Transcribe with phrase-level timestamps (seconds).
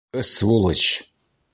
[0.19, 0.83] Ысвулыч.